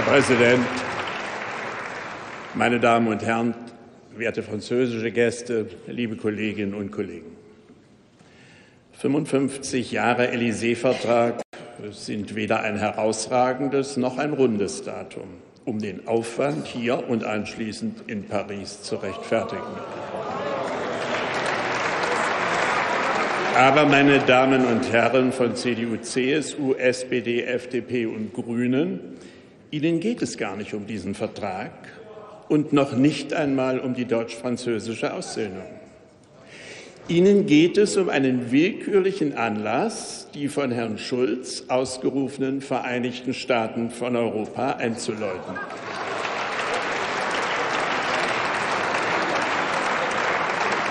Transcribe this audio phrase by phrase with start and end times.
[0.00, 0.66] Herr Präsident,
[2.54, 3.54] meine Damen und Herren,
[4.16, 7.36] werte französische Gäste, liebe Kolleginnen und Kollegen!
[8.92, 11.42] 55 Jahre Élysée-Vertrag
[11.90, 15.28] sind weder ein herausragendes noch ein rundes Datum,
[15.66, 19.60] um den Aufwand hier und anschließend in Paris zu rechtfertigen.
[23.54, 29.18] Aber, meine Damen und Herren von CDU, CSU, SPD, FDP und Grünen,
[29.72, 31.70] Ihnen geht es gar nicht um diesen Vertrag
[32.48, 35.62] und noch nicht einmal um die deutsch-französische Aussöhnung.
[37.06, 44.16] Ihnen geht es um einen willkürlichen Anlass, die von Herrn Schulz ausgerufenen Vereinigten Staaten von
[44.16, 45.54] Europa einzuläuten.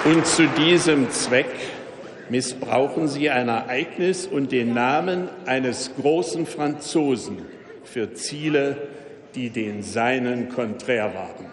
[0.06, 1.54] Und zu diesem Zweck
[2.30, 7.59] missbrauchen Sie ein Ereignis und den Namen eines großen Franzosen
[7.92, 8.78] für Ziele,
[9.36, 11.46] die den Seinen konträr waren.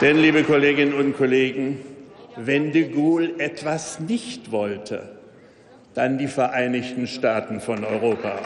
[0.00, 1.80] Denn, liebe Kolleginnen und Kollegen,
[2.36, 5.16] wenn de Gaulle etwas nicht wollte,
[5.94, 8.38] dann die Vereinigten Staaten von Europa.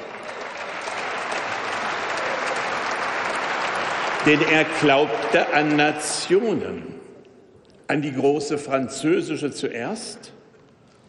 [4.27, 6.83] Denn er glaubte an Nationen,
[7.87, 10.34] an die große französische zuerst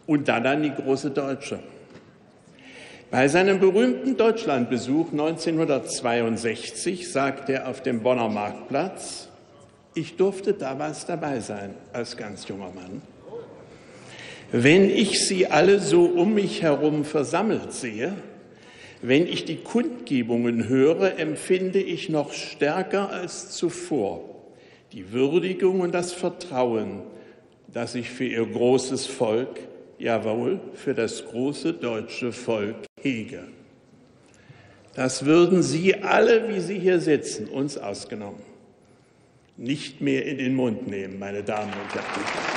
[0.06, 1.58] und dann an die große deutsche.
[3.10, 9.28] Bei seinem berühmten Deutschlandbesuch 1962 sagte er auf dem Bonner Marktplatz,
[9.94, 13.00] ich durfte damals dabei sein als ganz junger Mann.
[14.52, 18.14] Wenn ich sie alle so um mich herum versammelt sehe,
[19.02, 24.36] wenn ich die Kundgebungen höre, empfinde ich noch stärker als zuvor
[24.92, 27.02] die Würdigung und das Vertrauen,
[27.68, 29.58] das ich für ihr großes Volk,
[29.98, 33.44] jawohl, für das große deutsche Volk hege.
[34.94, 38.40] Das würden Sie alle, wie Sie hier sitzen, uns ausgenommen,
[39.56, 42.56] nicht mehr in den Mund nehmen, meine Damen und Herren.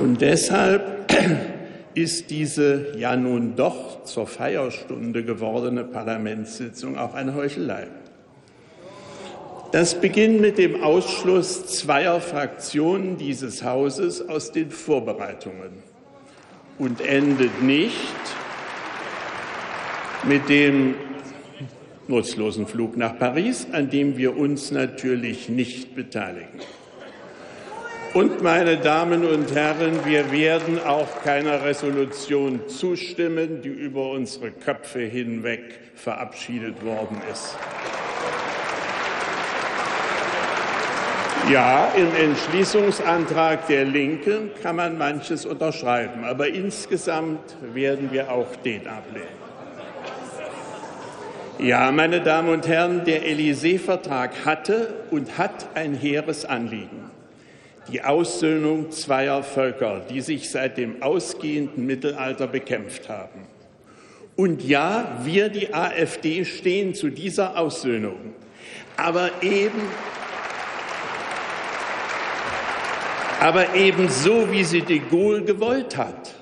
[0.00, 1.12] Und deshalb
[1.94, 7.88] ist diese ja nun doch zur Feierstunde gewordene Parlamentssitzung auch eine Heuchelei.
[9.72, 15.84] Das beginnt mit dem Ausschluss zweier Fraktionen dieses Hauses aus den Vorbereitungen
[16.78, 17.94] und endet nicht
[20.24, 20.96] mit dem
[22.08, 26.58] nutzlosen Flug nach Paris, an dem wir uns natürlich nicht beteiligen.
[28.12, 35.02] Und, meine Damen und Herren, wir werden auch keiner Resolution zustimmen, die über unsere Köpfe
[35.02, 35.62] hinweg
[35.94, 37.56] verabschiedet worden ist.
[41.48, 48.86] Ja, im Entschließungsantrag der Linken kann man manches unterschreiben, aber insgesamt werden wir auch den
[48.86, 49.40] ablehnen.
[51.58, 57.10] Ja, meine Damen und Herren, der Élysée-Vertrag hatte und hat ein hehres Anliegen.
[57.92, 63.40] Die Aussöhnung zweier Völker, die sich seit dem ausgehenden Mittelalter bekämpft haben.
[64.36, 68.34] Und ja, wir, die AfD, stehen zu dieser Aussöhnung.
[68.96, 69.80] Aber eben,
[73.40, 76.34] aber eben so, wie sie de Gaulle gewollt hat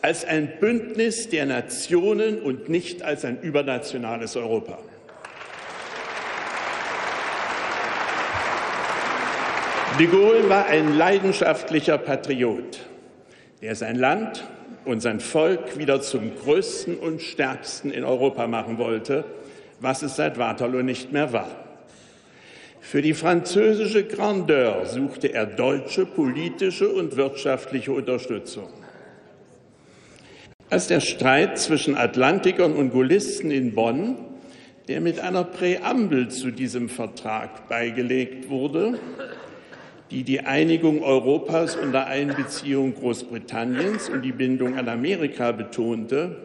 [0.00, 4.78] als ein Bündnis der Nationen und nicht als ein übernationales Europa.
[9.98, 12.78] De Gaulle war ein leidenschaftlicher Patriot,
[13.60, 14.44] der sein Land
[14.84, 19.24] und sein Volk wieder zum größten und stärksten in Europa machen wollte,
[19.80, 21.65] was es seit Waterloo nicht mehr war.
[22.80, 28.68] Für die französische Grandeur suchte er deutsche politische und wirtschaftliche Unterstützung.
[30.70, 34.16] Als der Streit zwischen Atlantikern und Gaullisten in Bonn,
[34.88, 38.98] der mit einer Präambel zu diesem Vertrag beigelegt wurde,
[40.10, 46.36] die die Einigung Europas unter Einbeziehung Großbritanniens und die Bindung an Amerika betonte,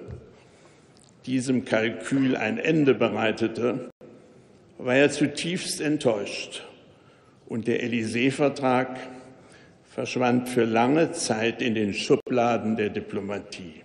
[1.28, 3.92] diesem Kalkül ein Ende bereitete,
[4.84, 6.64] war er zutiefst enttäuscht.
[7.48, 8.98] Und der Élysée-Vertrag
[9.84, 13.82] verschwand für lange Zeit in den Schubladen der Diplomatie.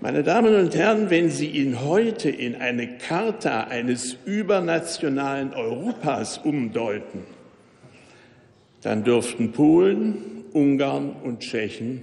[0.00, 7.24] Meine Damen und Herren, wenn Sie ihn heute in eine Charta eines übernationalen Europas umdeuten,
[8.80, 12.02] dann dürften Polen, Ungarn und Tschechen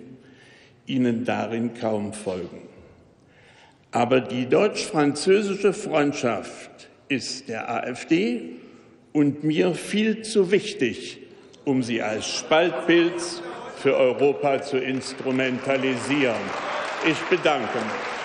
[0.85, 2.61] Ihnen darin kaum folgen.
[3.91, 8.42] Aber die deutsch-französische Freundschaft ist der AfD
[9.13, 11.19] und mir viel zu wichtig,
[11.65, 13.21] um sie als Spaltbild
[13.77, 16.36] für Europa zu instrumentalisieren.
[17.07, 18.16] Ich bedanke mich.